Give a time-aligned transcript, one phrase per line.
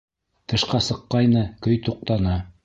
[0.53, 2.41] Тышҡа сыҡҡайны, көй туҡтаны.